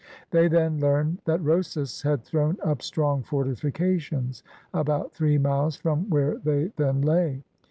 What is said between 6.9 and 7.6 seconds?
lay.